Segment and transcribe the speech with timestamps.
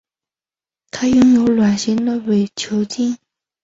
[0.89, 3.15] 它拥有卵形的伪球茎。